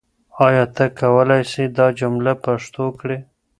آیا 0.45 0.63
ته 0.75 0.85
کولای 0.99 1.43
سې 1.51 1.63
دا 1.77 1.87
جمله 1.99 2.31
پښتو 2.43 2.85
کړې؟ 2.99 3.17